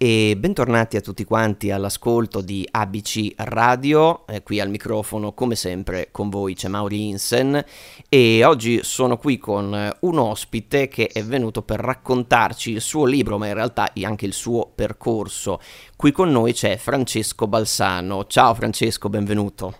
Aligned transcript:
e 0.00 0.36
bentornati 0.38 0.96
a 0.96 1.00
tutti 1.00 1.24
quanti 1.24 1.72
all'ascolto 1.72 2.40
di 2.40 2.66
ABC 2.70 3.32
Radio, 3.38 4.24
eh, 4.28 4.44
qui 4.44 4.60
al 4.60 4.70
microfono 4.70 5.32
come 5.32 5.56
sempre 5.56 6.10
con 6.12 6.30
voi 6.30 6.54
c'è 6.54 6.68
Mauri 6.68 7.08
Insen 7.08 7.64
e 8.08 8.44
oggi 8.44 8.84
sono 8.84 9.16
qui 9.16 9.38
con 9.38 9.96
un 9.98 10.18
ospite 10.18 10.86
che 10.86 11.10
è 11.12 11.24
venuto 11.24 11.62
per 11.62 11.80
raccontarci 11.80 12.70
il 12.70 12.80
suo 12.80 13.04
libro 13.06 13.38
ma 13.38 13.48
in 13.48 13.54
realtà 13.54 13.90
anche 14.04 14.24
il 14.24 14.34
suo 14.34 14.70
percorso. 14.72 15.60
Qui 15.96 16.12
con 16.12 16.30
noi 16.30 16.52
c'è 16.52 16.76
Francesco 16.76 17.48
Balsano. 17.48 18.26
Ciao 18.26 18.54
Francesco, 18.54 19.08
benvenuto. 19.08 19.74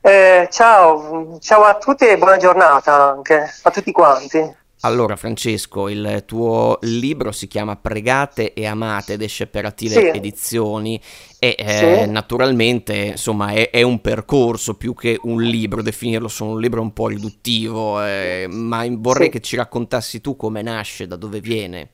Eh, 0.00 0.48
ciao, 0.50 1.38
ciao 1.40 1.62
a 1.64 1.76
tutti 1.76 2.06
e 2.06 2.16
buona 2.16 2.38
giornata 2.38 3.10
anche 3.10 3.52
a 3.62 3.70
tutti 3.70 3.92
quanti. 3.92 4.60
Allora, 4.84 5.14
Francesco, 5.14 5.88
il 5.88 6.24
tuo 6.26 6.76
libro 6.82 7.30
si 7.30 7.46
chiama 7.46 7.76
Pregate 7.76 8.52
e 8.52 8.66
Amate 8.66 9.12
ed 9.12 9.22
esce 9.22 9.46
per 9.46 9.64
Attile 9.64 9.94
sì. 9.94 10.06
Edizioni 10.08 11.00
e 11.38 11.54
eh, 11.56 12.02
sì. 12.04 12.10
naturalmente 12.10 12.94
insomma 12.94 13.52
è, 13.52 13.70
è, 13.70 13.82
un 13.82 14.00
percorso 14.00 14.74
più 14.74 14.92
che 14.94 15.20
un 15.22 15.40
libro, 15.40 15.82
definirlo 15.82 16.26
solo 16.26 16.52
un 16.52 16.60
libro 16.60 16.80
è 16.80 16.82
un 16.82 16.92
po' 16.92 17.06
riduttivo, 17.06 18.04
eh, 18.04 18.46
ma 18.50 18.84
vorrei 18.90 19.26
sì. 19.26 19.32
che 19.32 19.40
ci 19.40 19.54
raccontassi 19.54 20.20
tu 20.20 20.34
come 20.34 20.62
nasce, 20.62 21.06
da 21.06 21.14
dove 21.14 21.40
viene. 21.40 21.90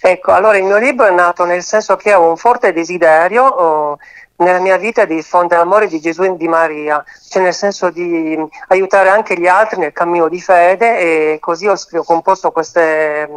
Ecco, 0.00 0.32
allora 0.32 0.56
il 0.56 0.64
mio 0.64 0.78
libro 0.78 1.06
è 1.06 1.12
nato 1.12 1.44
nel 1.44 1.62
senso 1.62 1.96
che 1.96 2.14
ho 2.14 2.28
un 2.28 2.36
forte 2.38 2.72
desiderio 2.72 3.44
oh, 3.44 3.98
nella 4.36 4.60
mia 4.60 4.76
vita 4.76 5.04
di 5.04 5.14
diffondere 5.14 5.60
l'amore 5.60 5.86
di 5.86 6.00
Gesù 6.00 6.22
e 6.22 6.36
di 6.36 6.48
Maria, 6.48 7.04
cioè 7.28 7.42
nel 7.42 7.54
senso 7.54 7.90
di 7.90 8.36
aiutare 8.68 9.08
anche 9.08 9.38
gli 9.38 9.46
altri 9.46 9.78
nel 9.78 9.92
cammino 9.92 10.28
di 10.28 10.40
fede 10.40 10.98
e 10.98 11.38
così 11.40 11.66
ho, 11.66 11.74
ho 11.74 12.04
composto 12.04 12.50
queste 12.50 13.28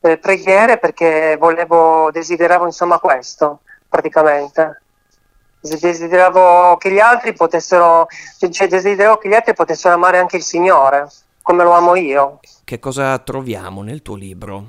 eh, 0.00 0.18
preghiere 0.18 0.78
perché 0.78 1.36
volevo, 1.38 2.10
desideravo 2.10 2.64
insomma 2.64 2.98
questo 2.98 3.60
praticamente. 3.88 4.82
Desideravo 5.60 6.76
che 6.76 6.92
gli 6.92 7.00
altri 7.00 7.32
potessero, 7.32 8.06
cioè 8.50 8.68
desideravo 8.68 9.16
che 9.16 9.28
gli 9.28 9.34
altri 9.34 9.54
potessero 9.54 9.94
amare 9.94 10.18
anche 10.18 10.36
il 10.36 10.42
Signore, 10.42 11.08
come 11.42 11.64
lo 11.64 11.72
amo 11.72 11.96
io. 11.96 12.38
Che 12.62 12.78
cosa 12.78 13.18
troviamo 13.18 13.82
nel 13.82 14.02
tuo 14.02 14.14
libro? 14.14 14.64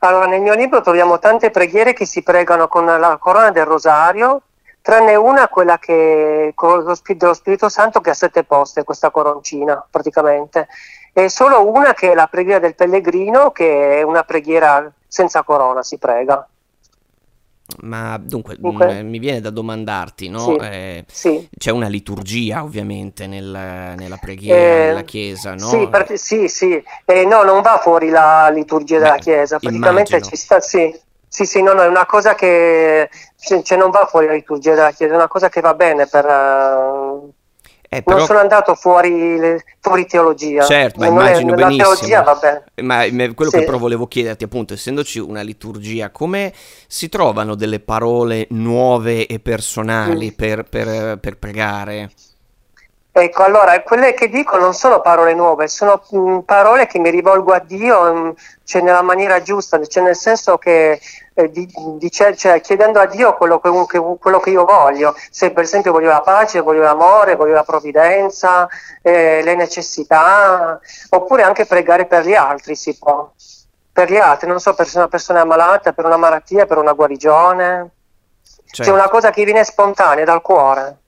Allora, 0.00 0.26
nel 0.26 0.40
mio 0.40 0.54
libro 0.54 0.80
troviamo 0.80 1.18
tante 1.18 1.50
preghiere 1.50 1.92
che 1.92 2.06
si 2.06 2.22
pregano 2.22 2.68
con 2.68 2.86
la 2.86 3.16
corona 3.18 3.50
del 3.50 3.64
rosario, 3.64 4.42
tranne 4.88 5.16
una, 5.16 5.48
quella 5.48 5.78
che 5.78 6.54
dello 6.54 7.34
Spirito 7.34 7.68
Santo 7.68 8.00
che 8.00 8.08
ha 8.08 8.14
sette 8.14 8.44
poste, 8.44 8.84
questa 8.84 9.10
coroncina 9.10 9.86
praticamente, 9.90 10.66
e 11.12 11.28
solo 11.28 11.70
una 11.70 11.92
che 11.92 12.12
è 12.12 12.14
la 12.14 12.26
preghiera 12.26 12.58
del 12.58 12.74
pellegrino, 12.74 13.50
che 13.50 13.98
è 13.98 14.02
una 14.02 14.22
preghiera 14.22 14.90
senza 15.06 15.42
corona, 15.42 15.82
si 15.82 15.98
prega. 15.98 16.48
Ma 17.82 18.16
dunque, 18.16 18.56
dunque. 18.58 19.02
Mi 19.02 19.18
viene 19.18 19.42
da 19.42 19.50
domandarti, 19.50 20.30
no? 20.30 20.38
Sì, 20.38 20.56
eh, 20.56 21.04
sì. 21.06 21.48
C'è 21.54 21.70
una 21.70 21.88
liturgia 21.88 22.62
ovviamente 22.62 23.26
nel, 23.26 23.44
nella 23.44 24.16
preghiera 24.16 24.58
eh, 24.58 24.86
della 24.86 25.02
Chiesa, 25.02 25.52
no? 25.52 25.68
Sì, 25.68 25.86
per, 25.88 26.18
sì, 26.18 26.48
sì. 26.48 26.82
Eh, 27.04 27.26
no, 27.26 27.42
non 27.42 27.60
va 27.60 27.76
fuori 27.76 28.08
la 28.08 28.48
liturgia 28.48 28.96
Beh, 28.96 29.02
della 29.02 29.16
Chiesa, 29.16 29.58
praticamente 29.58 30.16
immagino. 30.16 30.30
ci 30.30 30.36
sta, 30.36 30.60
sì. 30.60 30.98
Sì, 31.38 31.46
sì, 31.46 31.62
no, 31.62 31.72
no, 31.72 31.82
è 31.82 31.86
una 31.86 32.04
cosa 32.04 32.34
che 32.34 33.08
cioè, 33.36 33.78
non 33.78 33.90
va 33.90 34.06
fuori 34.06 34.26
la 34.26 34.32
liturgia 34.32 34.74
della 34.74 34.90
Chiesa, 34.90 35.12
è 35.12 35.16
una 35.16 35.28
cosa 35.28 35.48
che 35.48 35.60
va 35.60 35.72
bene 35.72 36.08
per... 36.08 36.24
Uh, 36.24 37.32
eh, 37.88 38.02
però... 38.02 38.16
Non 38.16 38.26
sono 38.26 38.40
andato 38.40 38.74
fuori, 38.74 39.56
fuori 39.78 40.06
teologia. 40.06 40.64
Certo, 40.64 40.98
ma 40.98 41.06
immagino 41.06 41.52
è, 41.52 41.54
benissimo. 41.54 41.94
teologia 41.94 42.22
va 42.22 42.34
bene. 42.34 42.64
Ma, 42.82 43.06
ma 43.12 43.34
quello 43.34 43.52
sì. 43.52 43.58
che 43.58 43.64
però 43.64 43.78
volevo 43.78 44.08
chiederti, 44.08 44.42
appunto, 44.42 44.74
essendoci 44.74 45.20
una 45.20 45.42
liturgia, 45.42 46.10
come 46.10 46.52
si 46.88 47.08
trovano 47.08 47.54
delle 47.54 47.78
parole 47.78 48.48
nuove 48.50 49.26
e 49.26 49.38
personali 49.38 50.32
mm. 50.32 50.36
per, 50.36 50.64
per, 50.64 51.18
per 51.20 51.38
pregare? 51.38 52.10
Ecco, 53.20 53.42
allora, 53.42 53.82
quelle 53.82 54.14
che 54.14 54.28
dico 54.28 54.56
non 54.58 54.74
sono 54.74 55.00
parole 55.00 55.34
nuove, 55.34 55.66
sono 55.66 56.00
mh, 56.10 56.18
mm, 56.18 56.38
parole 56.40 56.86
che 56.86 57.00
mi 57.00 57.10
rivolgo 57.10 57.52
a 57.52 57.58
Dio 57.58 58.12
mh, 58.12 58.18
mm, 58.18 58.30
cioè 58.64 58.80
nella 58.82 59.02
maniera 59.02 59.42
giusta, 59.42 59.84
cioè 59.84 60.04
nel 60.04 60.14
senso 60.14 60.56
che 60.56 61.00
eh, 61.34 61.50
di, 61.50 61.68
di, 61.98 62.10
cioè, 62.10 62.34
chiedendo 62.60 63.00
a 63.00 63.06
Dio 63.06 63.34
quello 63.34 63.58
che, 63.58 63.70
che, 63.88 64.16
quello 64.20 64.38
che, 64.40 64.50
io 64.50 64.64
voglio, 64.64 65.14
se 65.30 65.50
per 65.50 65.64
esempio 65.64 65.90
voglio 65.90 66.10
la 66.10 66.20
pace, 66.20 66.60
voglio 66.60 66.82
l'amore, 66.82 67.34
voglio 67.34 67.54
la 67.54 67.64
provvidenza, 67.64 68.68
eh, 69.02 69.42
le 69.42 69.54
necessità, 69.56 70.78
oppure 71.10 71.42
anche 71.42 71.66
pregare 71.66 72.06
per 72.06 72.24
gli 72.24 72.34
altri 72.34 72.76
si 72.76 72.96
può, 72.96 73.32
per 73.92 74.10
gli 74.10 74.16
altri, 74.16 74.48
non 74.48 74.60
so, 74.60 74.74
per 74.74 74.88
una 74.94 75.08
persona 75.08 75.40
ammalata, 75.40 75.92
per 75.92 76.04
una 76.04 76.16
malattia, 76.16 76.66
per 76.66 76.78
una 76.78 76.92
guarigione, 76.92 77.90
certo. 78.66 78.82
c'è 78.82 78.96
una 78.96 79.08
cosa 79.08 79.30
che 79.30 79.44
viene 79.44 79.64
spontanea 79.64 80.24
dal 80.24 80.40
cuore. 80.40 80.98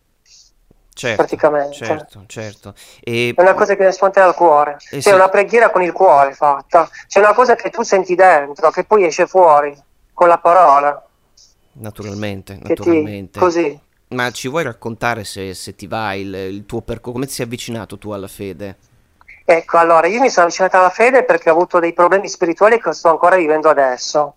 Certo, 1.00 1.16
praticamente. 1.16 1.72
Certo, 1.76 2.24
certo. 2.26 2.74
E... 3.02 3.32
È 3.34 3.40
una 3.40 3.54
cosa 3.54 3.74
che 3.74 3.90
spontanea 3.90 4.28
dal 4.28 4.36
cuore. 4.36 4.76
E 4.90 4.96
C'è 4.96 5.00
se... 5.00 5.12
una 5.12 5.30
preghiera 5.30 5.70
con 5.70 5.80
il 5.80 5.92
cuore 5.92 6.34
fatta. 6.34 6.90
C'è 7.06 7.20
una 7.20 7.32
cosa 7.32 7.54
che 7.54 7.70
tu 7.70 7.80
senti 7.80 8.14
dentro, 8.14 8.70
che 8.70 8.84
poi 8.84 9.06
esce 9.06 9.26
fuori 9.26 9.74
con 10.12 10.28
la 10.28 10.36
parola. 10.36 11.02
Naturalmente, 11.72 12.58
naturalmente. 12.60 13.30
Ti... 13.32 13.38
Così. 13.38 13.80
Ma 14.08 14.30
ci 14.30 14.48
vuoi 14.48 14.64
raccontare 14.64 15.24
se, 15.24 15.54
se 15.54 15.74
ti 15.74 15.86
va 15.86 16.12
il, 16.12 16.34
il, 16.34 16.66
tuo 16.66 16.82
percorso? 16.82 17.12
Come 17.12 17.26
ti 17.26 17.32
sei 17.32 17.46
avvicinato 17.46 17.96
tu 17.96 18.10
alla 18.10 18.28
fede? 18.28 18.76
Ecco, 19.46 19.78
allora, 19.78 20.06
io 20.06 20.20
mi 20.20 20.28
sono 20.28 20.44
avvicinato 20.44 20.76
alla 20.76 20.90
fede 20.90 21.24
perché 21.24 21.48
ho 21.48 21.54
avuto 21.54 21.78
dei 21.78 21.94
problemi 21.94 22.28
spirituali 22.28 22.78
che 22.78 22.92
sto 22.92 23.08
ancora 23.08 23.36
vivendo 23.36 23.70
adesso 23.70 24.34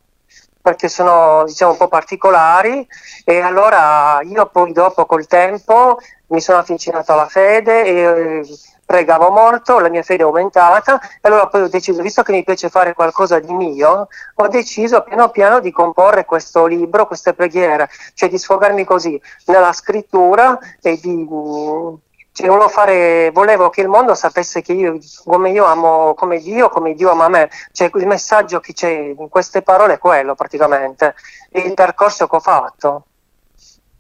perché 0.63 0.88
sono 0.88 1.44
diciamo 1.46 1.72
un 1.72 1.78
po' 1.78 1.90
particolari. 1.90 2.88
E 3.25 3.41
allora 3.41 4.22
io 4.24 4.46
poi 4.47 4.72
dopo 4.72 5.06
col 5.06 5.28
tempo 5.28 5.97
mi 6.28 6.40
sono 6.40 6.59
avvicinato 6.59 7.12
alla 7.12 7.28
fede 7.28 7.84
e 7.84 7.91
eh, 8.00 8.46
pregavo 8.85 9.29
molto, 9.29 9.79
la 9.79 9.90
mia 9.90 10.03
fede 10.03 10.23
è 10.23 10.25
aumentata. 10.25 11.02
E 11.02 11.19
allora 11.23 11.47
poi 11.47 11.63
ho 11.63 11.68
deciso, 11.68 12.02
visto 12.02 12.23
che 12.23 12.31
mi 12.31 12.46
piace 12.46 12.69
fare 12.69 12.94
qualcosa 12.94 13.40
di 13.40 13.53
mio, 13.53 14.07
ho 14.35 14.47
deciso 14.47 15.03
piano 15.03 15.29
piano 15.29 15.59
di 15.59 15.72
comporre 15.72 16.23
questo 16.23 16.66
libro, 16.66 17.07
queste 17.07 17.34
preghiere, 17.34 17.90
cioè 18.13 18.29
di 18.29 18.38
sfogarmi 18.38 18.85
così 18.85 19.22
nella 19.47 19.73
scrittura 19.73 20.57
e 20.81 20.97
di 20.97 21.28
cioè, 22.33 22.67
fare, 22.67 23.29
volevo 23.31 23.69
che 23.69 23.81
il 23.81 23.88
mondo 23.88 24.16
sapesse 24.16 24.63
che 24.63 24.73
io, 24.73 24.97
come 25.23 25.51
io 25.51 25.66
amo 25.66 26.16
come 26.16 26.39
Dio, 26.39 26.67
come 26.69 26.95
Dio 26.95 27.11
ama 27.11 27.27
me. 27.27 27.49
Cioè, 27.71 27.91
il 27.94 28.07
messaggio 28.07 28.59
che 28.59 28.73
c'è 28.73 28.89
in 28.89 29.29
queste 29.29 29.61
parole 29.61 29.94
è 29.94 29.97
quello 29.99 30.33
praticamente, 30.33 31.13
il 31.51 31.75
percorso 31.75 32.27
che 32.27 32.35
ho 32.35 32.39
fatto. 32.39 33.05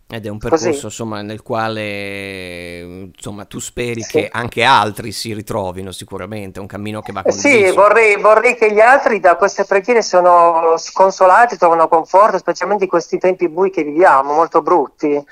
Ed 0.07 0.25
è 0.25 0.29
un 0.29 0.39
percorso 0.39 0.85
insomma, 0.85 1.21
nel 1.21 1.43
quale 1.43 2.79
insomma, 3.15 3.45
tu 3.45 3.59
speri 3.59 4.01
sì. 4.01 4.11
che 4.11 4.29
anche 4.31 4.63
altri 4.63 5.11
si 5.11 5.33
ritrovino 5.33 5.91
sicuramente, 5.91 6.57
è 6.57 6.61
un 6.61 6.67
cammino 6.67 7.01
che 7.01 7.11
va 7.11 7.21
condiviso. 7.21 7.67
Sì, 7.67 7.71
vorrei, 7.71 8.15
vorrei, 8.19 8.55
che 8.55 8.73
gli 8.73 8.79
altri 8.79 9.19
da 9.19 9.35
queste 9.35 9.63
preghiere 9.63 10.01
siano 10.01 10.73
sconsolati, 10.77 11.57
trovano 11.57 11.87
conforto, 11.87 12.39
specialmente 12.39 12.85
in 12.85 12.89
questi 12.89 13.19
tempi 13.19 13.47
bui 13.47 13.69
che 13.69 13.83
viviamo, 13.83 14.33
molto 14.33 14.63
brutti 14.63 15.23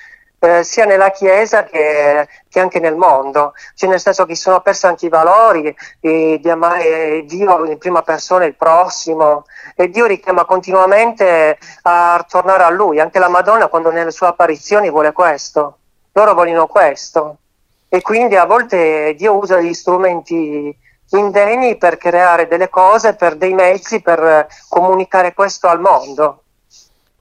eh, 0.43 0.63
sia 0.63 0.85
nella 0.85 1.11
Chiesa 1.11 1.63
che, 1.65 2.27
che, 2.49 2.59
anche 2.59 2.79
nel 2.79 2.95
mondo, 2.95 3.53
cioè 3.75 3.87
nel 3.87 3.99
senso 3.99 4.25
che 4.25 4.33
si 4.33 4.41
sono 4.41 4.59
persi 4.61 4.87
anche 4.87 5.05
i 5.05 5.09
valori 5.09 5.75
eh, 5.99 6.39
di 6.41 6.49
amare 6.49 7.23
Dio 7.25 7.63
in 7.65 7.77
prima 7.77 8.01
persona, 8.01 8.45
il 8.45 8.55
prossimo, 8.55 9.45
e 9.75 9.89
Dio 9.91 10.07
richiama 10.07 10.45
continuamente 10.45 11.59
a 11.83 12.25
tornare 12.27 12.63
a 12.63 12.69
Lui, 12.69 12.99
anche 12.99 13.19
la 13.19 13.29
Madonna 13.29 13.67
quando 13.67 13.91
nelle 13.91 14.09
sue 14.09 14.27
apparizioni 14.27 14.89
vuole 14.89 15.11
questo, 15.11 15.77
loro 16.13 16.33
vogliono 16.33 16.65
questo, 16.65 17.37
e 17.87 18.01
quindi 18.01 18.35
a 18.35 18.45
volte 18.45 19.13
Dio 19.15 19.35
usa 19.35 19.61
gli 19.61 19.73
strumenti 19.75 20.75
indegni 21.11 21.77
per 21.77 21.97
creare 21.97 22.47
delle 22.47 22.69
cose, 22.69 23.13
per 23.13 23.35
dei 23.35 23.53
mezzi, 23.53 24.01
per 24.01 24.47
comunicare 24.69 25.35
questo 25.35 25.67
al 25.67 25.79
mondo. 25.79 26.41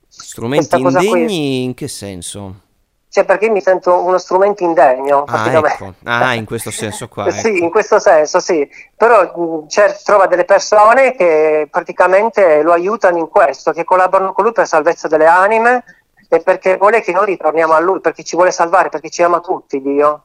Strumenti 0.08 0.81
indegni 0.81 1.64
in 1.64 1.75
che 1.75 1.87
senso? 1.87 2.69
Cioè 3.10 3.24
perché 3.24 3.50
mi 3.50 3.60
sento 3.60 4.04
uno 4.04 4.18
strumento 4.18 4.62
indegno. 4.62 5.24
Ah, 5.26 5.50
ecco. 5.52 5.94
ah 6.04 6.34
in 6.34 6.44
questo 6.44 6.70
senso 6.70 7.08
qua. 7.08 7.26
Ecco. 7.30 7.32
Sì, 7.32 7.58
in 7.58 7.70
questo 7.70 7.98
senso, 7.98 8.38
sì. 8.38 8.68
Però 8.96 9.66
cioè, 9.66 9.96
trova 10.04 10.26
delle 10.26 10.44
persone 10.44 11.14
che 11.16 11.66
praticamente 11.68 12.62
lo 12.62 12.72
aiutano 12.72 13.18
in 13.18 13.28
questo, 13.28 13.72
che 13.72 13.84
collaborano 13.84 14.32
con 14.32 14.44
lui 14.44 14.52
per 14.52 14.66
salvezza 14.66 15.08
delle 15.08 15.26
anime 15.26 15.84
e 16.28 16.40
perché 16.40 16.76
vuole 16.76 17.00
che 17.00 17.12
noi 17.12 17.26
ritorniamo 17.26 17.72
a 17.72 17.80
lui, 17.80 18.00
perché 18.00 18.22
ci 18.22 18.36
vuole 18.36 18.52
salvare, 18.52 18.88
perché 18.88 19.10
ci 19.10 19.24
ama 19.24 19.40
tutti 19.40 19.82
Dio. 19.82 20.22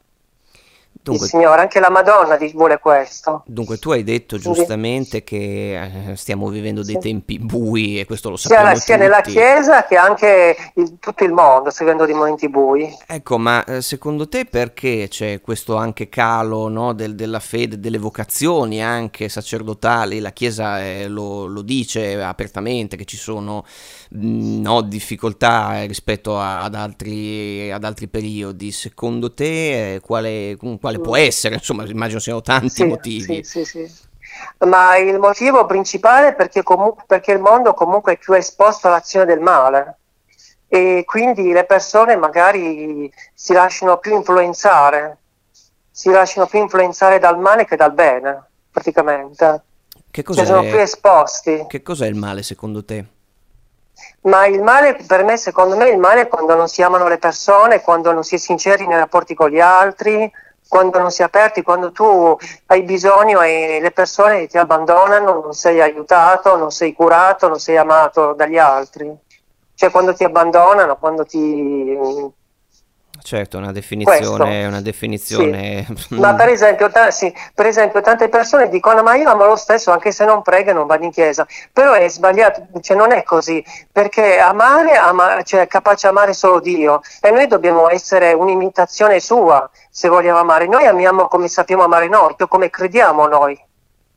Dunque, 1.11 1.25
il 1.25 1.31
Signore, 1.31 1.61
anche 1.61 1.79
la 1.79 1.91
Madonna 1.91 2.35
vuole 2.53 2.79
questo. 2.79 3.43
Dunque 3.45 3.77
tu 3.77 3.91
hai 3.91 4.03
detto 4.03 4.37
giustamente 4.37 5.23
che 5.23 6.09
eh, 6.09 6.15
stiamo 6.15 6.49
vivendo 6.49 6.81
dei 6.81 6.95
sì. 6.95 6.99
tempi 6.99 7.37
bui 7.37 7.99
e 7.99 8.05
questo 8.05 8.31
lo 8.31 8.37
sappiamo 8.37 8.69
sia, 8.69 8.79
sia 8.79 8.97
nella 8.97 9.21
Chiesa 9.21 9.85
che 9.85 9.95
anche 9.95 10.55
in 10.75 10.97
tutto 10.99 11.23
il 11.23 11.31
mondo 11.31 11.69
sta 11.69 11.83
vivendo 11.83 12.05
dei 12.05 12.15
momenti 12.15 12.49
bui. 12.49 12.91
Ecco, 13.05 13.37
ma 13.37 13.63
eh, 13.65 13.81
secondo 13.81 14.27
te 14.27 14.45
perché 14.45 15.07
c'è 15.07 15.41
questo 15.41 15.75
anche 15.75 16.09
calo 16.09 16.69
no, 16.69 16.93
del, 16.93 17.13
della 17.13 17.39
fede, 17.39 17.79
delle 17.79 17.99
vocazioni 17.99 18.83
anche 18.83 19.29
sacerdotali? 19.29 20.19
La 20.19 20.31
Chiesa 20.31 20.83
eh, 20.83 21.07
lo, 21.07 21.45
lo, 21.45 21.61
dice 21.61 22.21
apertamente 22.21 22.95
che 22.95 23.05
ci 23.05 23.17
sono 23.17 23.63
mh, 24.09 24.27
mm, 24.27 24.61
no, 24.61 24.81
difficoltà 24.81 25.83
rispetto 25.83 26.39
a, 26.39 26.61
ad, 26.61 26.73
altri, 26.73 27.71
ad, 27.71 27.83
altri, 27.83 28.07
periodi. 28.07 28.71
Secondo 28.71 29.33
te 29.33 29.95
eh, 29.95 29.99
quale, 29.99 30.57
quale 30.79 30.94
quale 30.95 30.99
può 30.99 31.15
essere, 31.17 31.55
insomma 31.55 31.85
immagino 31.85 32.19
siano 32.19 32.41
tanti 32.41 32.69
sì, 32.69 32.85
motivi. 32.85 33.43
Sì, 33.43 33.65
sì. 33.65 34.03
Ma 34.65 34.97
il 34.97 35.17
motivo 35.19 35.65
principale 35.65 36.29
è 36.29 36.35
perché, 36.35 36.63
comu- 36.63 37.05
perché 37.05 37.31
il 37.31 37.39
mondo 37.39 37.73
comunque 37.73 38.13
è 38.13 38.17
più 38.17 38.33
esposto 38.33 38.87
all'azione 38.87 39.25
del 39.25 39.39
male 39.39 39.97
e 40.67 41.03
quindi 41.05 41.51
le 41.51 41.63
persone 41.65 42.15
magari 42.15 43.11
si 43.33 43.53
lasciano 43.53 43.97
più 43.97 44.15
influenzare, 44.15 45.17
si 45.89 46.09
lasciano 46.09 46.47
più 46.47 46.59
influenzare 46.59 47.19
dal 47.19 47.39
male 47.39 47.65
che 47.65 47.75
dal 47.75 47.93
bene, 47.93 48.43
praticamente. 48.71 49.63
Che 50.11 50.23
cos'è, 50.23 50.39
cioè 50.39 50.47
sono 50.47 50.61
più 50.61 50.79
esposti. 50.79 51.65
Che 51.67 51.81
cos'è 51.81 52.07
il 52.07 52.15
male 52.15 52.43
secondo 52.43 52.83
te? 52.83 53.05
Ma 54.21 54.45
il 54.47 54.61
male, 54.61 54.97
per 55.07 55.23
me, 55.23 55.37
secondo 55.37 55.77
me, 55.77 55.89
il 55.89 55.97
male 55.97 56.21
è 56.21 56.27
quando 56.27 56.55
non 56.55 56.67
si 56.67 56.81
amano 56.81 57.07
le 57.07 57.17
persone, 57.17 57.81
quando 57.81 58.11
non 58.11 58.23
si 58.23 58.35
è 58.35 58.37
sinceri 58.37 58.87
nei 58.87 58.97
rapporti 58.97 59.35
con 59.35 59.49
gli 59.49 59.59
altri, 59.59 60.29
quando 60.67 60.99
non 60.99 61.11
si 61.11 61.21
è 61.21 61.25
aperti, 61.25 61.61
quando 61.61 61.91
tu 61.91 62.37
hai 62.67 62.83
bisogno 62.83 63.41
e 63.41 63.79
le 63.81 63.91
persone 63.91 64.47
ti 64.47 64.57
abbandonano, 64.57 65.41
non 65.41 65.53
sei 65.53 65.81
aiutato, 65.81 66.57
non 66.57 66.71
sei 66.71 66.93
curato, 66.93 67.47
non 67.47 67.59
sei 67.59 67.77
amato 67.77 68.33
dagli 68.33 68.57
altri. 68.57 69.11
Cioè 69.75 69.91
quando 69.91 70.13
ti 70.13 70.23
abbandonano, 70.23 70.97
quando 70.97 71.25
ti 71.25 71.97
Certo, 73.25 73.57
una 73.57 73.71
definizione, 73.71 74.67
una 74.67 74.81
definizione... 74.81 75.87
Sì. 75.95 76.19
ma 76.19 76.35
per 76.35 76.49
esempio, 76.49 76.91
t- 76.91 77.07
sì, 77.07 77.33
per 77.55 77.65
esempio, 77.65 77.99
tante 78.01 78.29
persone 78.29 78.69
dicono 78.69 79.01
ma 79.01 79.15
io 79.15 79.27
amo 79.27 79.47
lo 79.47 79.55
stesso 79.55 79.89
anche 79.89 80.11
se 80.11 80.25
non 80.25 80.43
prega 80.43 80.69
e 80.69 80.73
non 80.75 80.85
vado 80.85 81.05
in 81.05 81.09
chiesa, 81.09 81.43
però 81.73 81.93
è 81.93 82.07
sbagliato, 82.07 82.67
cioè 82.81 82.95
non 82.95 83.11
è 83.11 83.23
così, 83.23 83.65
perché 83.91 84.37
amare, 84.37 84.95
ama- 84.95 85.41
cioè 85.41 85.61
è 85.61 85.67
capace 85.67 86.05
amare 86.05 86.33
solo 86.33 86.59
Dio. 86.59 87.01
E 87.19 87.31
noi 87.31 87.47
dobbiamo 87.47 87.89
essere 87.89 88.31
un'imitazione 88.33 89.19
sua 89.19 89.67
se 89.89 90.07
vogliamo 90.07 90.37
amare, 90.37 90.67
noi 90.67 90.85
amiamo 90.85 91.27
come 91.27 91.47
sappiamo 91.47 91.81
amare 91.81 92.07
noi, 92.07 92.35
o 92.37 92.47
come 92.47 92.69
crediamo 92.69 93.25
noi 93.25 93.59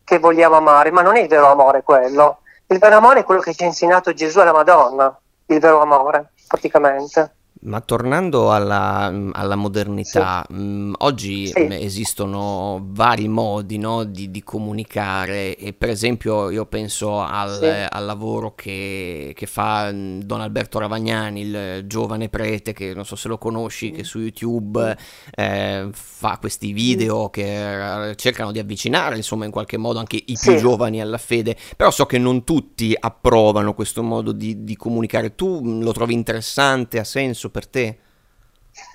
che 0.05 0.19
vogliamo 0.19 0.57
amare, 0.57 0.91
ma 0.91 1.01
non 1.01 1.17
è 1.17 1.21
il 1.21 1.29
vero 1.29 1.51
amore 1.51 1.83
quello, 1.83 2.41
il 2.67 2.79
vero 2.79 2.97
amore 2.97 3.21
è 3.21 3.25
quello 3.25 3.41
che 3.41 3.55
ci 3.55 3.63
ha 3.63 3.67
insegnato 3.67 4.13
Gesù 4.13 4.41
e 4.41 4.45
la 4.45 4.53
Madonna, 4.53 5.19
il 5.47 5.61
vero 5.61 5.81
amore 5.81 6.33
praticamente. 6.47 7.37
Ma 7.61 7.81
tornando 7.81 8.53
alla, 8.53 9.13
alla 9.33 9.57
modernità, 9.57 10.45
sì. 10.47 10.55
mh, 10.55 10.95
oggi 10.99 11.47
sì. 11.49 11.67
esistono 11.71 12.81
vari 12.85 13.27
modi 13.27 13.79
no, 13.79 14.05
di, 14.05 14.31
di, 14.31 14.45
comunicare 14.45 15.57
e 15.57 15.73
per 15.73 15.89
esempio 15.89 16.51
io 16.51 16.67
penso 16.67 17.21
al, 17.21 17.59
sì. 17.59 17.67
al 17.89 18.05
lavoro 18.05 18.55
che, 18.55 19.33
che, 19.35 19.47
fa 19.47 19.91
Don 19.93 20.41
Alberto 20.41 20.79
Ravagnani, 20.79 21.41
il 21.41 21.85
giovane 21.87 22.29
prete 22.29 22.73
che 22.73 22.95
non 22.95 23.05
so 23.05 23.17
se 23.17 23.27
lo 23.27 23.39
conosci, 23.39 23.91
che 23.91 24.05
su 24.05 24.21
YouTube 24.21 24.97
eh, 25.35 25.89
fa 25.91 26.39
questi 26.39 26.73
video 26.73 27.29
che 27.29 28.15
cercano 28.15 28.53
di 28.53 28.61
avvicinare 28.61 29.17
insomma 29.17 29.47
in 29.47 29.51
qualche 29.51 29.79
modo 29.79 29.99
anche 29.99 30.17
i 30.17 30.39
più 30.41 30.55
giovani 30.55 31.01
alla 31.01 31.19
fede, 31.19 31.57
però 31.77 31.91
so 31.91 32.07
che 32.07 32.19
non 32.19 32.45
tutti 32.45 32.95
approvano 32.99 33.75
questo 33.75 34.05
modo 34.05 34.31
di, 34.31 34.63
di 34.63 34.77
comunicare. 34.77 35.35
Tu 35.35 35.81
lo 35.81 35.91
trovi 35.91 36.15
interessante, 36.15 37.01
ha 37.01 37.05
senso? 37.05 37.48
Senso 37.49 37.51
per 37.51 37.67
te? 37.67 37.99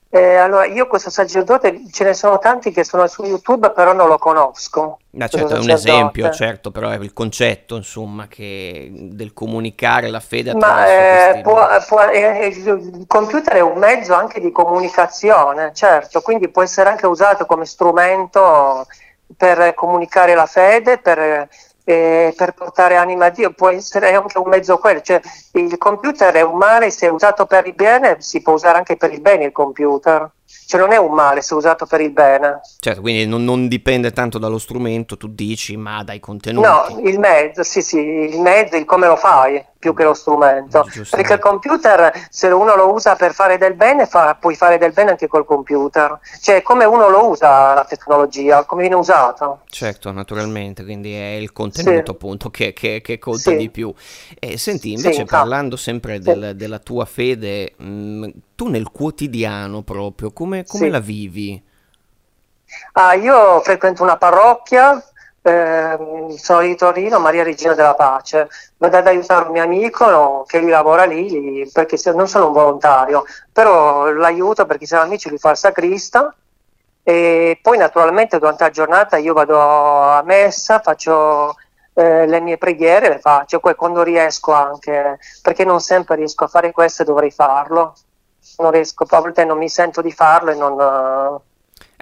Eh, 0.10 0.36
allora, 0.36 0.66
io 0.66 0.86
questo 0.86 1.10
sacerdote, 1.10 1.86
ce 1.92 2.04
ne 2.04 2.14
sono 2.14 2.38
tanti 2.38 2.72
che 2.72 2.84
sono 2.84 3.08
su 3.08 3.24
YouTube, 3.24 3.72
però 3.72 3.94
non 3.94 4.08
lo 4.08 4.20
conosco. 4.20 5.00
Ma 5.10 5.28
certo, 5.28 5.56
è 5.56 5.58
un 5.58 5.72
esempio, 5.72 6.30
certo, 6.30 6.70
però 6.70 6.90
è 6.90 6.98
il 6.98 7.14
concetto, 7.14 7.76
insomma, 7.76 8.28
che, 8.28 8.92
del 8.94 9.34
comunicare 9.34 10.12
la 10.12 10.20
fede 10.20 10.52
attraverso 10.52 11.34
Ma, 11.34 11.38
eh, 11.38 11.42
può, 11.42 11.68
può, 11.88 12.02
eh, 12.04 12.46
il 12.46 13.06
computer 13.08 13.56
è 13.56 13.62
un 13.62 13.80
mezzo 13.80 14.14
anche 14.14 14.40
di 14.40 14.52
comunicazione, 14.52 15.72
certo, 15.74 16.22
quindi 16.22 16.48
può 16.50 16.62
essere 16.62 16.90
anche 16.90 17.08
usato 17.08 17.48
come 17.48 17.66
strumento 17.66 18.86
per 19.36 19.74
comunicare 19.74 20.36
la 20.36 20.46
fede, 20.46 21.00
per 21.00 21.50
eh, 21.84 22.34
per 22.36 22.54
portare 22.54 22.96
anima 22.96 23.26
a 23.26 23.30
Dio, 23.30 23.52
può 23.52 23.70
essere 23.70 24.14
anche 24.14 24.38
un 24.38 24.50
mezzo 24.50 24.78
quello, 24.78 25.02
cioè 25.02 25.20
il 25.54 25.78
computer 25.78 26.34
è 26.34 26.42
un 26.42 26.58
male 26.58 26.90
se 26.92 27.08
usato 27.08 27.46
per 27.46 27.68
il 27.68 27.76
bene, 27.76 28.18
si 28.20 28.42
può 28.42 28.54
usare 28.54 28.78
anche 28.78 28.96
per 28.96 29.12
il 29.12 29.22
bene 29.22 29.46
il 29.46 29.52
computer. 29.52 30.30
Cioè 30.66 30.80
non 30.80 30.92
è 30.92 30.98
un 30.98 31.14
male 31.14 31.42
se 31.42 31.54
usato 31.54 31.86
per 31.86 32.02
il 32.02 32.12
bene. 32.12 32.62
Certo, 32.80 33.02
quindi 33.02 33.26
non, 33.28 33.44
non, 33.44 33.68
dipende 33.68 34.12
tanto 34.12 34.38
dallo 34.38 34.58
strumento, 34.58 35.18
tu 35.18 35.28
dici, 35.28 35.78
ma 35.78 36.04
dai 36.04 36.20
contenuti. 36.20 36.66
No, 36.66 37.00
il 37.04 37.20
mezzo, 37.20 37.64
sì, 37.64 37.82
sì, 37.82 38.00
il 38.00 38.40
mezzo, 38.40 38.76
il 38.76 38.86
come 38.86 39.08
lo 39.08 39.16
fai, 39.16 39.64
più 39.78 39.94
che 39.94 40.04
lo 40.04 40.14
strumento. 40.14 40.88
Perché 41.10 41.34
il 41.34 41.40
computer, 41.40 42.12
se 42.30 42.48
uno 42.48 42.76
lo 42.76 42.94
usa 42.94 43.16
per 43.16 43.34
fare 43.34 43.58
del 43.58 43.74
bene, 43.74 44.06
fa, 44.06 44.36
puoi 44.40 44.56
fare 44.56 44.78
del 44.78 44.94
bene 44.94 45.12
anche 45.12 45.28
col 45.28 45.46
computer. 45.46 46.18
Cioè, 46.42 46.62
come 46.62 46.86
uno 46.86 47.10
lo 47.10 47.28
usa 47.28 47.74
la 47.74 47.86
tecnologia, 47.86 48.64
come 48.64 48.82
viene 48.82 48.96
usato. 48.96 49.62
Certo, 49.70 50.12
naturalmente, 50.12 50.84
quindi 50.84 51.14
è 51.14 51.34
il 51.34 51.52
contenuto 51.52 52.12
sì. 52.12 52.12
appunto 52.12 52.50
che, 52.50 52.74
che, 52.74 53.02
che 53.02 53.20
conta 53.20 53.52
sì. 53.52 53.58
di 53.58 53.70
più. 53.70 53.94
E 54.40 54.58
senti, 54.58 54.94
invece 54.94 55.20
sì, 55.20 55.26
parlando 55.26 55.76
sempre 55.76 56.20
del, 56.20 56.56
della 56.56 56.80
tua 56.80 57.06
fede, 57.06 57.74
mh, 57.78 57.86
mm, 57.86 58.30
tu 58.64 58.70
nel 58.70 58.92
quotidiano 58.92 59.82
proprio, 59.82 60.32
come, 60.32 60.64
come 60.66 60.90
la 60.90 61.00
vivi? 61.00 61.62
Ah, 62.94 63.14
io 63.14 63.60
frequento 63.60 64.04
una 64.04 64.16
parrocchia, 64.16 65.04
eh, 65.42 65.98
sono 66.38 66.62
di 66.62 66.76
Torino, 66.76 67.20
Maria 67.20 67.44
Regina 67.44 67.74
della 67.74 67.94
Pace, 67.94 68.48
vado 68.78 68.98
ad 68.98 69.08
aiutare 69.08 69.46
un 69.46 69.52
mio 69.52 69.64
amico 69.64 70.10
no, 70.10 70.46
che 70.48 70.60
lui 70.60 70.70
lavora 70.70 71.04
lì, 71.04 71.70
perché 71.74 72.00
non 72.14 72.28
sono 72.30 72.48
un 72.48 72.54
volontario, 72.54 73.26
però 73.52 74.10
l'aiuto 74.10 74.66
perché 74.66 74.86
siamo 74.86 75.04
amici, 75.04 75.28
lui 75.28 75.38
fa 75.38 75.52
il 75.52 75.58
sacrista. 75.58 76.34
E 77.06 77.60
poi 77.62 77.78
naturalmente 77.78 78.40
durante 78.40 78.64
la 78.64 78.70
giornata 78.70 79.18
io 79.18 79.34
vado 79.34 79.60
a 79.60 80.24
messa, 80.24 80.80
faccio 80.80 81.58
eh, 81.96 82.26
le 82.26 82.40
mie 82.40 82.58
preghiere, 82.58 83.10
le 83.10 83.20
faccio. 83.20 83.60
Poi 83.60 83.76
quando 83.76 84.04
riesco 84.04 84.54
anche, 84.54 85.20
perché 85.42 85.66
non 85.66 85.82
sempre 85.82 86.16
riesco 86.16 86.46
a 86.46 86.48
fare 86.48 86.72
questo 86.72 87.02
e 87.02 87.06
dovrei 87.06 87.30
farlo 87.30 87.94
non 88.58 88.72
riesco, 88.72 89.06
a 89.08 89.20
volte 89.20 89.46
non 89.46 89.58
mi 89.58 89.70
sento 89.70 90.02
di 90.02 90.12
farlo 90.12 90.52
e 90.52 90.56
non... 90.56 91.42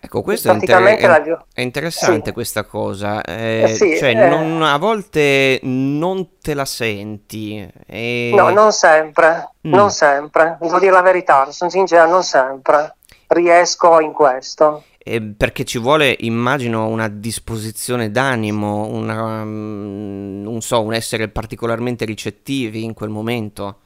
Ecco, 0.04 0.24
questo 0.24 0.50
è, 0.50 0.54
inter- 0.54 0.98
è, 0.98 1.38
è 1.54 1.62
interessante 1.62 2.28
sì. 2.28 2.32
questa 2.32 2.64
cosa, 2.64 3.22
eh, 3.22 3.62
eh 3.64 3.68
sì, 3.68 3.96
cioè 3.98 4.10
eh. 4.10 4.30
non, 4.30 4.64
a 4.64 4.78
volte 4.78 5.60
non 5.62 6.40
te 6.40 6.56
la 6.56 6.66
senti. 6.66 7.72
E... 7.86 8.32
No, 8.34 8.50
non 8.50 8.72
sempre, 8.72 9.52
mm. 9.68 9.72
non 9.72 9.92
sempre, 9.92 10.58
devo 10.60 10.80
dire 10.80 10.92
la 10.92 11.04
verità, 11.04 11.52
sono 11.52 11.70
sincera, 11.70 12.08
non 12.08 12.24
sempre 12.24 12.96
riesco 13.28 14.00
in 14.00 14.12
questo. 14.12 14.86
Eh, 14.98 15.22
perché 15.22 15.66
ci 15.66 15.80
vuole, 15.80 16.16
immagino, 16.20 16.88
una 16.88 17.08
disposizione 17.08 18.12
d'animo, 18.12 18.86
una, 18.86 19.42
um, 19.42 20.42
non 20.44 20.62
so, 20.62 20.82
un 20.82 20.94
essere 20.94 21.28
particolarmente 21.28 22.06
ricettivi 22.06 22.84
in 22.84 22.94
quel 22.94 23.10
momento. 23.10 23.78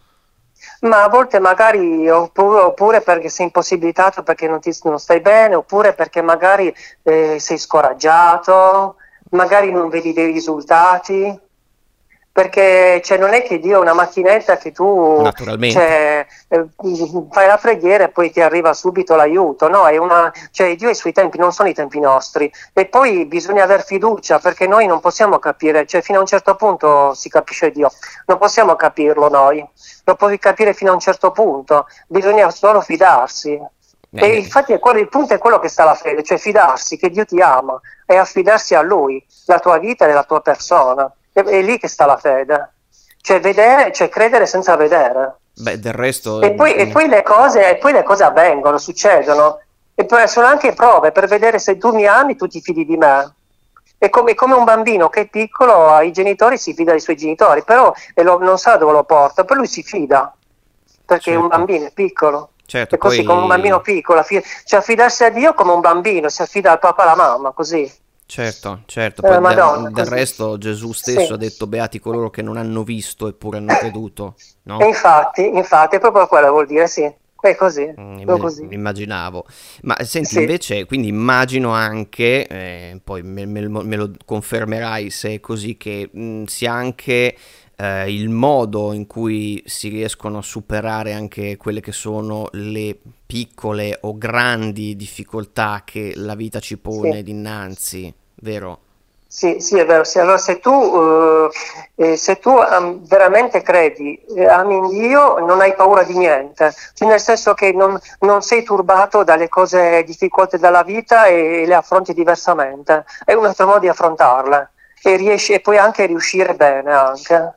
Ma 0.82 1.03
a 1.03 1.10
volte 1.10 1.39
magari 1.39 2.10
oppure, 2.10 2.62
oppure 2.62 3.01
perché 3.01 3.29
sei 3.29 3.46
impossibilitato 3.46 4.24
perché 4.24 4.48
non, 4.48 4.60
ti, 4.60 4.75
non, 4.84 5.00
stai 5.00 5.22
bene, 5.22 5.55
oppure 5.55 5.94
perché 5.94 6.22
magari 6.22 6.74
eh, 7.03 7.39
sei 7.39 7.58
scoraggiato, 7.58 8.98
magari 9.32 9.72
non 9.72 9.89
vedi 9.89 10.13
dei 10.13 10.32
risultati. 10.32 11.39
Perché 12.36 13.00
cioè, 13.01 13.18
non 13.18 13.34
è 13.34 13.44
che 13.44 13.60
Dio 13.60 13.77
è 13.77 13.80
una 13.80 13.94
macchinetta 13.94 14.58
che 14.58 14.74
tu 14.74 15.22
cioè, 15.72 16.27
eh, 16.50 16.65
fai 17.32 17.48
la 17.48 17.58
preghiera 17.58 18.04
e 18.04 18.10
poi 18.10 18.30
ti 18.30 18.42
arriva 18.42 18.74
subito 18.74 19.15
l'aiuto. 19.15 19.70
No, 19.70 19.88
è 19.88 19.96
una, 19.96 20.34
cioè, 20.51 20.75
Dio 20.75 20.89
ha 20.89 20.92
i 20.92 20.96
suoi 20.96 21.13
tempi, 21.13 21.38
non 21.38 21.54
sono 21.54 21.70
i 21.70 21.74
tempi 21.74 22.01
nostri. 22.01 22.51
E 22.74 22.88
poi 22.88 23.25
bisogna 23.25 23.63
aver 23.63 23.86
fiducia 23.86 24.39
perché 24.39 24.68
noi 24.68 24.86
non 24.86 25.00
possiamo 25.00 25.39
capire, 25.39 25.86
cioè 25.86 26.01
fino 26.01 26.18
a 26.18 26.22
un 26.22 26.27
certo 26.27 26.56
punto 26.56 27.13
si 27.13 27.30
capisce 27.30 27.72
Dio, 27.72 27.89
non 28.25 28.38
possiamo 28.38 28.75
capirlo 28.75 29.30
noi 29.30 29.65
lo 30.06 30.15
puoi 30.15 30.38
capire 30.39 30.74
fino 30.74 30.92
a 30.92 30.94
un 30.94 31.00
certo 31.00 31.32
punto, 31.32 31.88
bisogna 32.08 32.50
solo 32.50 32.82
fidarsi. 32.82 33.60
E 34.18 34.38
infatti 34.38 34.72
è 34.72 34.80
quello, 34.80 35.00
il 35.00 35.10
punto 35.10 35.34
è 35.34 35.38
quello 35.38 35.60
che 35.60 35.68
sta 35.68 35.84
la 35.84 35.94
fede, 35.94 36.24
cioè 36.24 36.38
fidarsi 36.38 36.96
che 36.96 37.10
Dio 37.10 37.25
ti 37.25 37.42
ama 37.42 37.77
e 38.06 38.15
affidarsi 38.15 38.74
a 38.74 38.82
Lui, 38.82 39.22
la 39.48 39.60
tua 39.60 39.77
vita 39.77 40.08
e 40.08 40.13
la 40.13 40.24
tua 40.24 40.39
persona. 40.39 41.12
È, 41.44 41.62
lì 41.62 41.77
che 41.77 41.89
sta 41.89 42.06
la 42.06 42.15
fede. 42.15 42.75
Cioè, 43.20 43.42
vedere, 43.42 43.92
cioè 43.92 44.08
credere 44.08 44.46
senza 44.46 44.77
vedere. 44.77 45.39
Beh, 45.54 45.80
del 45.80 45.92
resto... 45.92 46.42
E 46.42 46.54
poi, 46.54 46.75
e 46.75 46.88
poi, 46.88 47.10
le, 47.10 47.24
cose, 47.24 47.70
e 47.70 47.75
poi 47.75 47.92
le 47.92 48.04
cose 48.04 48.24
avvengono, 48.24 48.77
succedono. 48.77 49.60
E 49.94 50.08
sono 50.27 50.48
anche 50.48 50.72
prove 50.72 51.12
per 51.12 51.27
vedere 51.27 51.60
se 51.60 51.77
tu 51.77 51.94
mi 51.94 52.06
ami, 52.06 52.38
tu 52.38 52.48
ti 52.48 52.62
fidi 52.62 52.86
di 52.86 52.96
me. 52.96 53.34
È 53.98 54.10
come, 54.10 54.34
come, 54.34 54.54
un 54.54 54.63
bambino 54.63 55.10
che 55.10 55.22
è 55.22 55.27
piccolo, 55.27 55.89
ai 55.89 56.13
genitori 56.13 56.58
si 56.58 56.74
fida 56.74 56.92
dei 56.92 57.00
suoi 57.01 57.18
genitori, 57.18 57.63
però 57.63 57.94
lo, 58.15 58.38
non 58.39 58.58
sa 58.58 58.77
dove 58.77 58.92
lo 58.92 59.04
porta, 59.04 59.44
poi 59.44 59.58
lui 59.58 59.68
si 59.68 59.84
fida, 59.84 60.34
perché 61.06 61.32
certo. 61.32 61.39
è 61.39 61.42
un 61.42 61.48
bambino, 61.48 61.86
è 61.86 61.92
piccolo. 61.92 62.51
Certo, 62.65 62.96
è 62.96 62.98
così 62.98 63.18
poi... 63.18 63.25
come 63.25 63.42
un 63.42 63.48
bambino 63.48 63.82
piccolo, 63.82 64.24
cioè 64.24 64.80
affidarsi 64.80 65.24
a 65.24 65.30
Dio 65.30 65.54
come 65.54 65.72
un 65.72 65.80
bambino, 65.82 66.30
si 66.30 66.42
affida 66.42 66.72
al 66.72 66.80
papà 66.80 67.04
e 67.04 67.06
alla 67.06 67.15
mamma, 67.15 67.51
così. 67.51 67.92
Certo, 68.27 68.82
certo, 68.88 69.22
poi 69.22 69.36
eh, 69.36 69.39
Madonna, 69.39 69.89
del, 69.89 69.94
del 69.94 70.05
resto 70.05 70.58
Gesù 70.58 70.91
stesso 70.94 71.25
sì. 71.25 71.34
ha 71.34 71.38
detto 71.38 71.67
beati 71.67 72.00
coloro 72.00 72.32
che 72.32 72.41
non 72.41 72.58
hanno 72.58 72.84
visto 72.84 73.27
eppure 73.27 73.58
hanno 73.58 73.75
creduto, 73.75 74.36
no? 74.63 74.79
E 74.79 74.88
infatti, 74.88 75.48
infatti, 75.48 75.98
è 75.98 76.00
proprio 76.00 76.25
quello 76.27 76.50
vuol 76.50 76.65
dire, 76.65 76.88
sì. 76.88 77.13
È 77.39 77.55
così, 77.55 77.94
mm, 78.00 78.24
così. 78.39 78.67
Immaginavo. 78.72 79.46
Ma 79.84 79.96
senti, 80.00 80.29
sì. 80.29 80.39
invece, 80.39 80.86
quindi 80.86 81.10
immagino 81.10 81.70
anche, 81.70 82.48
eh, 82.48 83.00
poi 83.03 83.22
me, 83.22 83.46
me, 83.46 83.67
me, 83.67 83.96
lo 83.96 84.10
confermerai 84.25 85.12
se 85.12 85.36
è 85.36 85.39
così, 85.39 85.77
che 85.77 86.10
mh, 86.12 86.24
mm, 86.24 86.44
sia 86.46 86.72
anche 86.74 87.36
eh, 87.77 88.13
il 88.13 88.29
modo 88.29 88.94
in 88.94 89.08
cui 89.08 89.62
si 89.65 89.89
riescono 89.89 90.39
a 90.39 90.41
superare 90.41 91.13
anche 91.13 91.58
quelle 91.58 91.82
che 91.82 91.91
sono 91.91 92.48
le 92.51 92.98
piccole 93.25 93.98
o 94.01 94.17
grandi 94.17 94.96
difficoltà 94.96 95.82
che 95.84 96.13
la 96.15 96.36
vita 96.36 96.60
ci 96.60 96.77
pone 96.77 97.17
sì. 97.17 97.24
dinanzi, 97.24 98.13
vero? 98.36 98.79
Sì, 99.36 99.60
sì, 99.60 99.77
è 99.77 99.86
vero. 99.86 100.05
Sì, 100.05 100.20
allora, 100.20 100.38
se 100.38 100.60
tu, 100.60 100.72
uh, 100.72 101.50
eh, 101.96 102.15
se 102.15 102.39
tu 102.39 102.51
um, 102.51 103.05
veramente 103.05 103.62
credi, 103.62 104.17
eh, 104.34 104.46
ami 104.46 104.75
in 104.77 104.88
Dio, 104.88 105.39
non 105.39 105.60
hai 105.60 105.74
paura 105.74 106.03
di 106.03 106.17
niente, 106.17 106.74
cioè, 106.94 107.10
nel 107.10 107.20
senso 107.20 107.53
che 107.53 107.74
non, 107.74 108.00
non, 108.20 108.41
sei 108.41 108.63
turbato 108.63 109.25
dalle 109.25 109.50
cose 109.50 110.03
difficoltà 110.05 110.55
della 110.55 110.84
vita 110.84 111.25
e, 111.25 111.63
e 111.63 111.65
le 111.65 111.75
affronti 111.75 112.13
diversamente. 112.13 113.03
È 113.25 113.34
un 113.34 113.46
altro 113.46 113.65
modo 113.65 113.79
di 113.79 113.89
affrontarle 113.89 114.72
e, 115.03 115.17
riesci, 115.17 115.51
e 115.51 115.60
puoi 115.60 115.79
anche 115.79 116.05
riuscire 116.05 116.55
bene. 116.55 116.94
Anche. 116.94 117.55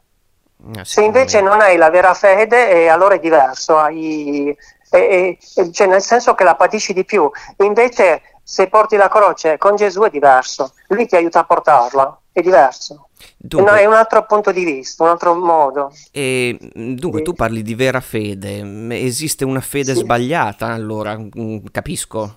Eh, 0.76 0.84
Se 0.84 1.02
invece 1.02 1.40
non 1.40 1.60
hai 1.60 1.76
la 1.76 1.90
vera 1.90 2.14
fede, 2.14 2.70
eh, 2.70 2.88
allora 2.88 3.14
è 3.14 3.20
diverso, 3.20 3.78
hai, 3.78 4.56
eh, 4.90 5.38
eh, 5.54 5.72
cioè 5.72 5.86
nel 5.86 6.02
senso 6.02 6.34
che 6.34 6.44
la 6.44 6.56
patisci 6.56 6.92
di 6.92 7.04
più. 7.04 7.30
Invece, 7.58 8.22
se 8.42 8.68
porti 8.68 8.96
la 8.96 9.08
croce 9.08 9.56
con 9.56 9.76
Gesù 9.76 10.02
è 10.02 10.10
diverso, 10.10 10.72
lui 10.88 11.06
ti 11.06 11.16
aiuta 11.16 11.40
a 11.40 11.44
portarla, 11.44 12.20
è 12.32 12.40
diverso. 12.40 13.08
Dunque, 13.36 13.70
no, 13.70 13.76
è 13.76 13.84
un 13.84 13.94
altro 13.94 14.24
punto 14.26 14.50
di 14.52 14.64
vista, 14.64 15.04
un 15.04 15.10
altro 15.10 15.34
modo. 15.34 15.92
E, 16.10 16.56
dunque, 16.74 17.18
sì. 17.18 17.24
tu 17.24 17.34
parli 17.34 17.62
di 17.62 17.74
vera 17.74 18.00
fede, 18.00 18.64
esiste 18.96 19.44
una 19.44 19.60
fede 19.60 19.94
sì. 19.94 20.00
sbagliata? 20.00 20.66
Allora, 20.66 21.16
mm, 21.16 21.66
capisco. 21.70 22.36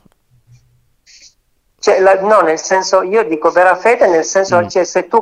Cioè, 1.79 1.99
la, 1.99 2.21
no, 2.21 2.41
nel 2.41 2.59
senso, 2.59 3.01
io 3.01 3.23
dico 3.23 3.49
vera 3.49 3.75
fede 3.75 4.07
nel 4.07 4.23
senso, 4.23 4.59
mm. 4.59 4.67
cioè, 4.67 4.83
se 4.83 5.07
tu 5.07 5.21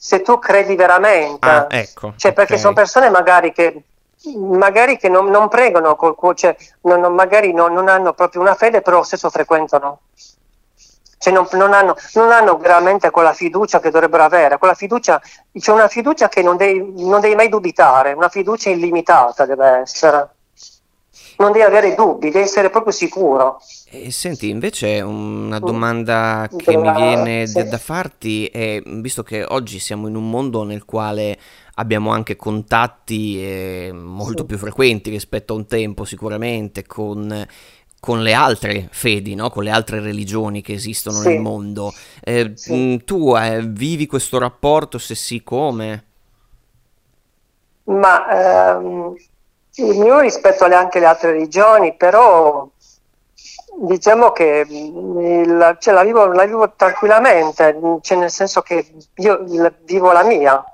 se 0.00 0.22
tu 0.22 0.38
credi 0.38 0.76
veramente. 0.76 1.48
Ah, 1.48 1.66
ecco, 1.68 2.12
cioè, 2.16 2.32
perché 2.32 2.56
sono 2.56 2.72
persone 2.72 3.10
magari 3.10 3.52
che, 3.52 3.82
magari 4.36 4.96
che 4.96 5.08
non, 5.08 5.26
non, 5.28 5.48
pregano 5.48 5.96
col 5.96 6.14
cuore, 6.14 6.36
cioè, 6.36 6.56
non, 6.82 7.00
non, 7.00 7.14
magari 7.14 7.52
non, 7.52 7.72
non, 7.72 7.88
hanno 7.88 8.12
proprio 8.12 8.40
una 8.40 8.54
fede, 8.54 8.80
però 8.80 8.98
lo 8.98 9.02
stesso 9.02 9.28
frequentano. 9.28 10.02
Cioè 11.20 11.32
non, 11.32 11.72
hanno, 11.72 11.96
non, 12.14 12.30
hanno, 12.30 12.56
veramente 12.58 13.10
quella 13.10 13.32
fiducia 13.32 13.80
che 13.80 13.90
dovrebbero 13.90 14.22
avere. 14.22 14.56
Quella 14.56 14.74
fiducia, 14.74 15.20
c'è 15.52 15.72
una 15.72 15.88
fiducia 15.88 16.28
che 16.28 16.42
non 16.42 16.56
devi, 16.56 16.94
devi 16.94 17.34
mai 17.34 17.48
dubitare, 17.48 18.12
una 18.12 18.28
fiducia 18.28 18.70
illimitata 18.70 19.44
deve 19.44 19.80
essere 19.80 20.28
non 21.38 21.52
devi 21.52 21.64
avere 21.64 21.94
dubbi, 21.94 22.30
devi 22.30 22.44
essere 22.44 22.68
proprio 22.68 22.92
sicuro. 22.92 23.60
E 23.90 24.10
senti, 24.10 24.48
invece 24.48 25.00
una 25.00 25.58
mm. 25.58 25.64
domanda 25.64 26.48
che 26.54 26.76
mi 26.76 26.92
viene 26.92 27.46
sì. 27.46 27.64
da 27.68 27.78
farti 27.78 28.46
è, 28.46 28.82
visto 28.84 29.22
che 29.22 29.44
oggi 29.48 29.78
siamo 29.78 30.08
in 30.08 30.16
un 30.16 30.28
mondo 30.28 30.64
nel 30.64 30.84
quale 30.84 31.38
abbiamo 31.74 32.10
anche 32.10 32.34
contatti 32.34 33.40
eh, 33.40 33.90
molto 33.92 34.40
sì. 34.40 34.46
più 34.46 34.58
frequenti 34.58 35.10
rispetto 35.10 35.52
a 35.52 35.56
un 35.56 35.66
tempo 35.66 36.04
sicuramente 36.04 36.84
con, 36.84 37.46
con 38.00 38.22
le 38.22 38.32
altre 38.32 38.88
fedi, 38.90 39.36
no? 39.36 39.48
con 39.48 39.62
le 39.62 39.70
altre 39.70 40.00
religioni 40.00 40.60
che 40.60 40.72
esistono 40.72 41.18
sì. 41.18 41.28
nel 41.28 41.40
mondo, 41.40 41.92
eh, 42.20 42.52
mm, 42.72 42.96
tu 43.04 43.36
eh, 43.36 43.62
vivi 43.64 44.06
questo 44.06 44.38
rapporto, 44.38 44.98
se 44.98 45.14
sì 45.14 45.44
come? 45.44 46.04
Ma 47.84 48.74
ehm, 48.76 49.14
il 49.78 49.98
mio 49.98 50.18
rispetto 50.20 50.64
alle, 50.64 50.74
anche 50.74 50.98
alle 50.98 51.06
altre 51.06 51.32
religioni, 51.32 51.94
però 51.94 52.68
diciamo 53.80 54.32
che 54.32 54.66
il, 54.68 55.76
cioè, 55.78 55.94
la, 55.94 56.02
vivo, 56.02 56.26
la, 56.26 56.44
vivo, 56.44 56.72
tranquillamente, 56.74 57.78
cioè, 58.02 58.18
nel 58.18 58.30
senso 58.30 58.62
che 58.62 58.94
io 59.16 59.44
vivo 59.84 60.12
la 60.12 60.24
mia, 60.24 60.64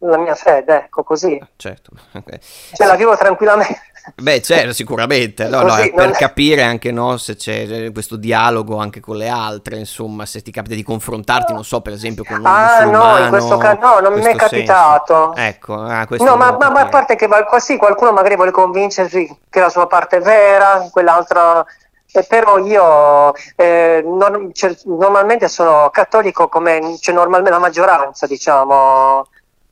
la 0.00 0.18
mia 0.18 0.34
fede, 0.34 0.84
ecco 0.84 1.02
così. 1.02 1.40
Certo. 1.56 1.90
Okay. 2.18 2.38
Cioè, 2.72 2.86
la 2.86 2.96
vivo 2.96 3.16
tranquillamente. 3.16 3.80
Beh, 4.16 4.40
certo, 4.40 4.72
sicuramente, 4.72 5.46
no, 5.48 5.62
no, 5.62 5.74
per 5.94 6.10
capire 6.12 6.62
anche 6.62 6.90
no, 6.90 7.16
se 7.18 7.36
c'è 7.36 7.66
eh, 7.68 7.92
questo 7.92 8.16
dialogo 8.16 8.78
anche 8.78 9.00
con 9.00 9.16
le 9.16 9.28
altre, 9.28 9.76
insomma, 9.76 10.24
se 10.26 10.40
ti 10.40 10.50
capita 10.50 10.74
di 10.74 10.82
confrontarti, 10.82 11.52
non 11.52 11.64
so, 11.64 11.80
per 11.80 11.92
esempio 11.92 12.24
con 12.24 12.38
un 12.38 12.46
Ah, 12.46 12.84
no, 12.84 13.18
in 13.18 13.28
questo 13.28 13.58
caso 13.58 13.78
no, 13.80 14.00
non 14.00 14.14
mi 14.14 14.24
è 14.24 14.34
capitato. 14.34 15.32
Senso. 15.34 15.48
Ecco, 15.48 15.74
ah, 15.74 16.06
No, 16.10 16.36
ma, 16.36 16.56
ma, 16.58 16.70
ma, 16.70 16.80
a 16.80 16.88
parte 16.88 17.16
che 17.16 17.28
sì, 17.58 17.76
qualcuno 17.76 18.12
magari 18.12 18.34
vuole 18.34 18.50
convincersi 18.50 19.38
che 19.48 19.60
la 19.60 19.68
sua 19.68 19.86
parte 19.86 20.16
è 20.16 20.20
vera, 20.20 20.88
quell'altra 20.90 21.64
eh, 22.10 22.24
però 22.24 22.56
io 22.58 23.34
eh, 23.54 24.02
non, 24.04 24.50
cioè, 24.54 24.74
normalmente 24.86 25.46
sono 25.48 25.90
cattolico 25.90 26.48
come 26.48 26.96
cioè, 27.00 27.14
normalmente 27.14 27.50
la 27.50 27.58
maggioranza, 27.58 28.26
diciamo, 28.26 29.26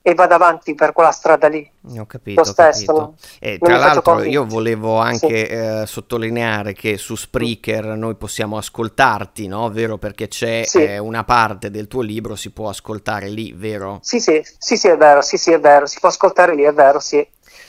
e 0.08 0.14
vado 0.14 0.34
avanti 0.34 0.76
per 0.76 0.92
quella 0.92 1.10
strada 1.10 1.48
lì. 1.48 1.68
Ho 1.98 2.06
capito. 2.06 2.40
Lo 2.40 2.46
stesso. 2.46 2.94
Capito. 2.94 3.14
E 3.40 3.58
tra 3.58 3.76
l'altro 3.76 4.22
io 4.22 4.46
volevo 4.46 4.98
anche 4.98 5.18
sì. 5.18 5.52
eh, 5.52 5.82
sottolineare 5.84 6.75
che 6.75 6.96
su 6.96 7.16
Spreaker 7.16 7.86
noi 7.96 8.14
possiamo 8.14 8.56
ascoltarti, 8.56 9.48
no? 9.48 9.68
Vero? 9.68 9.98
Perché 9.98 10.28
c'è 10.28 10.62
sì. 10.64 10.84
eh, 10.84 10.98
una 10.98 11.25
parte 11.25 11.72
del 11.72 11.88
tuo 11.88 12.02
libro, 12.02 12.36
si 12.36 12.50
può 12.50 12.68
ascoltare 12.68 13.26
lì, 13.26 13.52
vero? 13.52 13.98
Sì, 14.00 14.20
sì, 14.20 14.40
sì, 14.58 14.76
sì, 14.76 14.86
è 14.86 14.96
vero, 14.96 15.22
sì, 15.22 15.38
sì, 15.38 15.50
è 15.50 15.58
vero, 15.58 15.86
si 15.86 15.98
può 15.98 16.08
ascoltare 16.08 16.54
lì, 16.54 16.62
è 16.62 16.72
vero, 16.72 17.00
sì. 17.00 17.26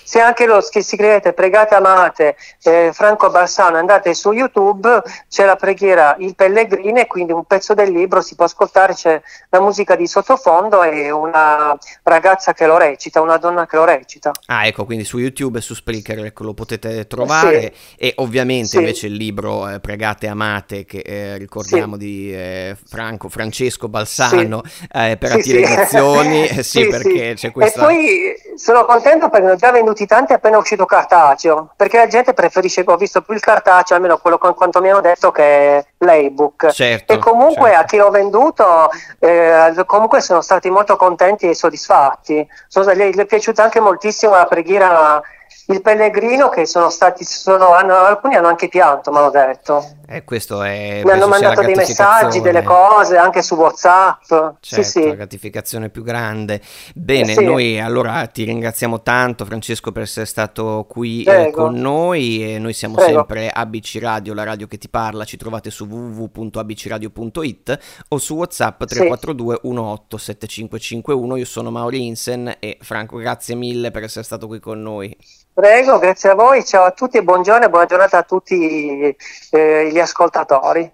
Se 0.07 0.21
anche 0.21 0.45
lo 0.45 0.65
che 0.69 0.81
scrivete 0.83 1.33
pregate 1.33 1.75
amate 1.75 2.37
eh, 2.63 2.91
Franco 2.93 3.29
Barsano, 3.29 3.75
andate 3.75 4.13
su 4.13 4.31
YouTube, 4.31 5.03
c'è 5.27 5.43
la 5.43 5.57
preghiera 5.57 6.15
Il 6.19 6.33
Pellegrino 6.33 6.99
e 6.99 7.07
quindi 7.07 7.33
un 7.33 7.43
pezzo 7.43 7.73
del 7.73 7.91
libro 7.91 8.21
si 8.21 8.35
può 8.35 8.45
ascoltare, 8.45 8.93
c'è 8.93 9.21
la 9.49 9.59
musica 9.59 9.97
di 9.97 10.07
sottofondo 10.07 10.81
e 10.83 11.11
una 11.11 11.77
ragazza 12.03 12.53
che 12.53 12.65
lo 12.65 12.77
recita, 12.77 13.19
una 13.19 13.35
donna 13.35 13.65
che 13.65 13.75
lo 13.75 13.83
recita. 13.83 14.31
Ah, 14.45 14.65
ecco, 14.65 14.85
quindi 14.85 15.03
su 15.03 15.17
YouTube 15.17 15.57
e 15.57 15.61
su 15.61 15.73
Spreaker 15.73 16.23
ecco, 16.23 16.45
lo 16.45 16.53
potete 16.53 17.05
trovare 17.05 17.73
sì. 17.75 17.97
e 17.97 18.13
ovviamente 18.19 18.67
sì. 18.67 18.77
invece 18.77 19.07
il 19.07 19.13
libro 19.15 19.67
eh, 19.67 19.81
Pregate 19.81 20.27
amate 20.27 20.85
che 20.85 20.99
eh, 20.99 21.37
ricordiamo 21.37 21.95
sì. 21.95 21.99
di 21.99 22.33
eh, 22.33 22.77
Franco, 22.87 23.27
Francesco 23.27 23.89
Balsano 23.89 24.61
eh, 24.89 25.17
per 25.17 25.33
Attire 25.33 25.63
Edizioni, 25.63 26.47
sì, 26.63 26.87
perché 26.87 27.33
c'è 27.35 27.51
questa... 27.51 27.81
E 27.81 27.83
poi 27.83 28.55
sono 28.55 28.85
contento 28.85 29.29
perché 29.29 29.51
ho 29.51 29.55
già 29.57 29.71
venuto 29.71 29.95
tanti 30.05 30.33
appena 30.33 30.57
uscito 30.57 30.85
cartaceo, 30.85 31.71
perché 31.75 31.97
la 31.97 32.07
gente 32.07 32.33
preferisce, 32.33 32.83
ho 32.85 32.95
visto 32.97 33.21
più 33.21 33.33
il 33.33 33.39
cartaceo, 33.39 33.95
almeno 33.95 34.17
quello 34.17 34.37
con 34.37 34.53
quanto 34.53 34.81
mi 34.81 34.89
hanno 34.89 35.01
detto 35.01 35.31
che 35.31 35.85
l'ebook. 35.97 36.67
Certo, 36.67 37.13
e 37.13 37.17
comunque 37.17 37.69
certo. 37.69 37.81
a 37.81 37.85
chi 37.85 37.97
l'ho 37.97 38.09
venduto, 38.09 38.89
eh, 39.19 39.73
comunque 39.85 40.21
sono 40.21 40.41
stati 40.41 40.69
molto 40.69 40.95
contenti 40.95 41.49
e 41.49 41.55
soddisfatti. 41.55 42.47
Sono, 42.67 42.93
gli, 42.93 43.03
gli 43.03 43.19
è 43.19 43.25
piaciuta 43.25 43.63
anche 43.63 43.79
moltissimo 43.79 44.35
la 44.35 44.45
preghiera 44.45 45.21
il 45.69 45.81
pellegrino 45.81 46.47
che 46.49 46.65
sono 46.65 46.89
stati, 46.89 47.25
sono, 47.25 47.73
hanno, 47.73 47.95
alcuni 47.95 48.35
hanno 48.35 48.47
anche 48.47 48.69
pianto, 48.69 49.11
mi 49.11 49.17
hanno 49.17 49.29
detto. 49.29 49.85
Eh, 50.07 50.23
questo 50.23 50.63
è, 50.63 51.01
Mi 51.03 51.11
hanno 51.11 51.27
mandato 51.27 51.61
dei 51.61 51.75
messaggi, 51.75 52.39
delle 52.39 52.63
cose 52.63 53.17
anche 53.17 53.41
su 53.41 53.55
WhatsApp. 53.55 54.21
Certo, 54.29 54.57
sì, 54.61 54.83
sì. 54.83 55.05
la 55.05 55.15
gratificazione 55.15 55.89
più 55.89 56.03
grande. 56.03 56.61
Bene, 56.95 57.33
sì. 57.33 57.43
noi 57.43 57.81
allora 57.81 58.25
ti 58.27 58.45
ringraziamo 58.45 59.01
tanto, 59.01 59.43
Francesco, 59.43 59.91
per 59.91 60.03
essere 60.03 60.25
stato 60.25 60.85
qui 60.87 61.23
eh, 61.23 61.51
con 61.51 61.73
noi. 61.73 62.53
E 62.53 62.59
noi 62.59 62.71
siamo 62.71 62.95
Prego. 62.95 63.17
sempre 63.17 63.49
ABC 63.49 63.97
Radio, 63.99 64.33
la 64.33 64.45
radio 64.45 64.67
che 64.67 64.77
ti 64.77 64.87
parla. 64.87 65.25
Ci 65.25 65.35
trovate 65.35 65.69
su 65.69 65.85
www.abcradio.it 65.85 67.79
o 68.07 68.17
su 68.17 68.35
WhatsApp 68.35 68.85
342 68.85 69.59
18 69.61 70.17
7551. 70.17 71.35
Io 71.35 71.45
sono 71.45 71.71
Mauri 71.71 72.05
Insen 72.05 72.55
e 72.59 72.77
Franco, 72.79 73.17
grazie 73.17 73.55
mille 73.55 73.91
per 73.91 74.03
essere 74.03 74.23
stato 74.23 74.47
qui 74.47 74.61
con 74.61 74.81
noi. 74.81 75.15
Prego, 75.57 75.97
grazie 75.97 76.29
a 76.29 76.35
voi, 76.35 76.63
ciao 76.63 76.83
a 76.83 76.91
tutti 76.91 77.17
e 77.17 77.23
buongiorno 77.23 77.65
e 77.65 77.69
buona 77.71 77.87
giornata 77.87 78.19
a 78.19 78.21
tutti 78.21 79.15
eh, 79.49 79.89
gli 79.91 79.97
ascoltatori. 79.97 80.87